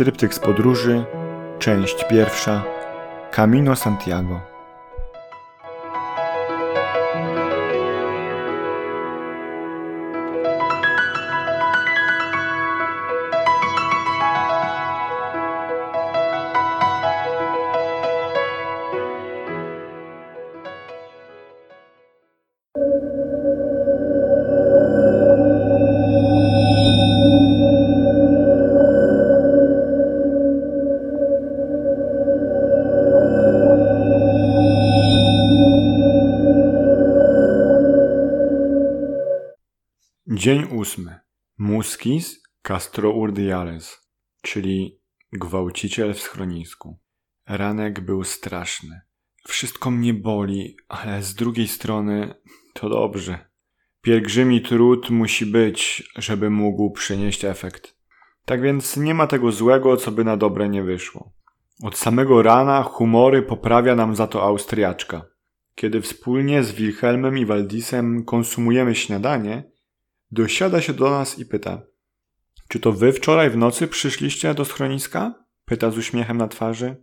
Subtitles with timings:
[0.00, 1.04] Tryptyk z podróży,
[1.58, 2.64] część pierwsza,
[3.30, 4.49] Camino Santiago.
[40.40, 41.18] Dzień ósmy.
[41.58, 44.10] Muskis Castro Urdiales,
[44.42, 45.00] czyli
[45.32, 46.98] gwałciciel w schronisku.
[47.48, 49.00] Ranek był straszny.
[49.48, 52.34] Wszystko mnie boli, ale z drugiej strony
[52.74, 53.38] to dobrze.
[54.02, 57.96] Pielgrzymi trud musi być, żeby mógł przynieść efekt.
[58.44, 61.32] Tak więc nie ma tego złego, co by na dobre nie wyszło.
[61.82, 65.22] Od samego rana humory poprawia nam za to Austriaczka.
[65.74, 69.70] Kiedy wspólnie z Wilhelmem i Waldisem konsumujemy śniadanie,
[70.32, 71.82] Dosiada się do nas i pyta:
[72.68, 75.34] Czy to wy wczoraj w nocy przyszliście do schroniska?
[75.64, 76.96] Pyta z uśmiechem na twarzy.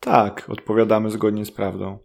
[0.00, 1.98] Tak, odpowiadamy zgodnie z prawdą.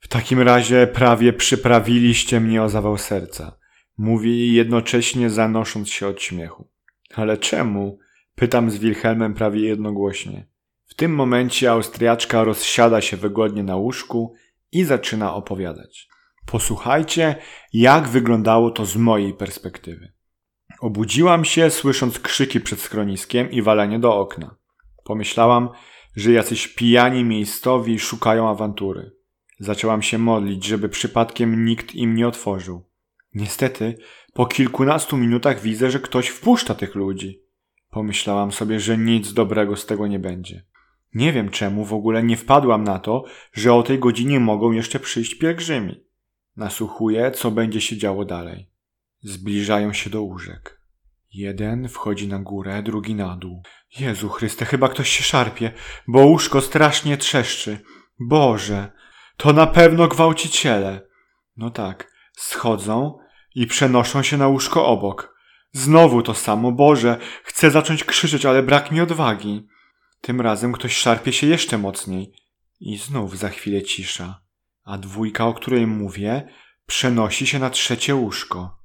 [0.00, 3.58] W takim razie prawie przyprawiliście mnie o zawał serca.
[3.98, 6.68] Mówi jednocześnie zanosząc się od śmiechu.
[7.14, 7.98] Ale czemu?
[8.34, 10.46] Pytam z Wilhelmem prawie jednogłośnie.
[10.86, 14.34] W tym momencie Austriaczka rozsiada się wygodnie na łóżku
[14.72, 16.08] i zaczyna opowiadać.
[16.46, 17.36] Posłuchajcie,
[17.72, 20.12] jak wyglądało to z mojej perspektywy.
[20.80, 24.56] Obudziłam się, słysząc krzyki przed schroniskiem i walenie do okna.
[25.04, 25.68] Pomyślałam,
[26.16, 29.12] że jacyś pijani miejscowi szukają awantury.
[29.58, 32.88] Zaczęłam się modlić, żeby przypadkiem nikt im nie otworzył.
[33.34, 33.98] Niestety,
[34.34, 37.42] po kilkunastu minutach widzę, że ktoś wpuszcza tych ludzi.
[37.90, 40.64] Pomyślałam sobie, że nic dobrego z tego nie będzie.
[41.14, 45.00] Nie wiem czemu w ogóle nie wpadłam na to, że o tej godzinie mogą jeszcze
[45.00, 46.04] przyjść pielgrzymi.
[46.56, 48.70] Nasłuchuję, co będzie się działo dalej.
[49.22, 50.80] Zbliżają się do łóżek.
[51.32, 53.62] Jeden wchodzi na górę, drugi na dół.
[54.00, 55.72] Jezu Chryste, chyba ktoś się szarpie,
[56.08, 57.78] bo łóżko strasznie trzeszczy.
[58.20, 58.92] Boże,
[59.36, 61.08] to na pewno gwałciciele.
[61.56, 63.18] No tak, schodzą
[63.54, 65.34] i przenoszą się na łóżko obok.
[65.72, 69.66] Znowu to samo, Boże, chcę zacząć krzyczeć, ale brak mi odwagi.
[70.20, 72.32] Tym razem ktoś szarpie się jeszcze mocniej.
[72.80, 74.42] I znów za chwilę cisza.
[74.84, 76.48] A dwójka, o której mówię,
[76.86, 78.78] przenosi się na trzecie łóżko.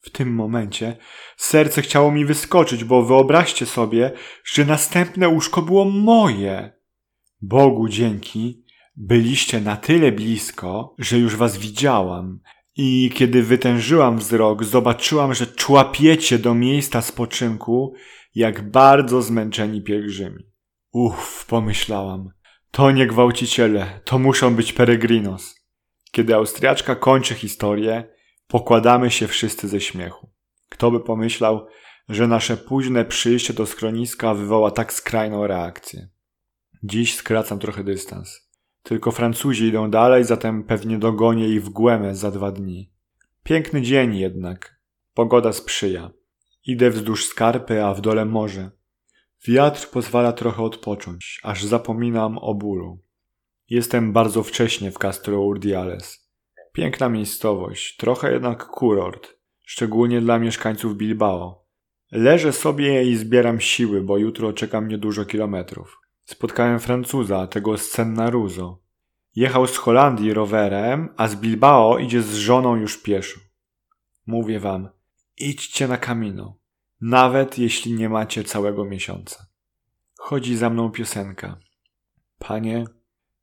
[0.00, 0.96] W tym momencie
[1.36, 4.12] serce chciało mi wyskoczyć, bo wyobraźcie sobie,
[4.44, 6.72] że następne łóżko było moje.
[7.42, 8.64] Bogu dzięki,
[8.96, 12.40] byliście na tyle blisko, że już was widziałam.
[12.76, 17.94] I kiedy wytężyłam wzrok, zobaczyłam, że człapiecie do miejsca spoczynku,
[18.34, 20.44] jak bardzo zmęczeni pielgrzymi.
[20.92, 22.30] Uff, pomyślałam.
[22.74, 25.54] To nie gwałciciele, to muszą być peregrinos.
[26.10, 28.14] Kiedy Austriaczka kończy historię,
[28.48, 30.30] Pokładamy się wszyscy ze śmiechu.
[30.68, 31.66] Kto by pomyślał,
[32.08, 36.08] że nasze późne przyjście do schroniska wywoła tak skrajną reakcję.
[36.82, 38.50] Dziś skracam trochę dystans.
[38.82, 42.90] Tylko Francuzi idą dalej, zatem pewnie dogonię ich w Głemę za dwa dni.
[43.42, 44.80] Piękny dzień jednak.
[45.14, 46.10] Pogoda sprzyja.
[46.66, 48.70] Idę wzdłuż skarpy, a w dole morze.
[49.48, 52.98] Wiatr pozwala trochę odpocząć, aż zapominam o bólu.
[53.70, 56.30] Jestem bardzo wcześnie w Castro Urdiales.
[56.72, 61.64] Piękna miejscowość, trochę jednak kurort, szczególnie dla mieszkańców Bilbao.
[62.12, 66.00] Leżę sobie i zbieram siły, bo jutro czeka mnie dużo kilometrów.
[66.24, 67.96] Spotkałem Francuza, tego z
[68.30, 68.82] Ruzo.
[69.36, 73.40] Jechał z Holandii rowerem, a z Bilbao idzie z żoną już pieszo.
[74.26, 74.88] Mówię wam,
[75.36, 76.63] idźcie na kamino,
[77.04, 79.46] nawet jeśli nie macie całego miesiąca.
[80.18, 81.58] Chodzi za mną piosenka.
[82.38, 82.84] Panie,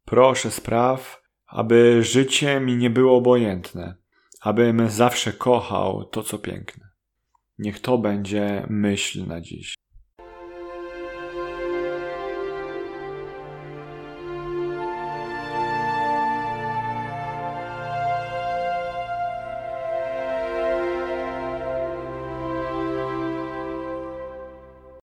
[0.05, 3.95] proszę spraw, aby życie mi nie było obojętne,
[4.41, 6.89] abym zawsze kochał to, co piękne.
[7.57, 9.75] Niech to będzie myśl na dziś.